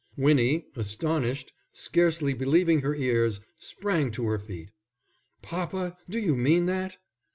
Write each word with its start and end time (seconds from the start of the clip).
Winnie, 0.17 0.65
astonished, 0.75 1.53
scarcely 1.73 2.33
believing 2.33 2.81
her 2.81 2.95
ears, 2.95 3.39
sprang 3.59 4.09
to 4.09 4.25
her 4.25 4.39
feet. 4.39 4.71
"Papa, 5.43 5.95
do 6.09 6.17
you 6.19 6.35
mean 6.35 6.65
that?" 6.65 6.97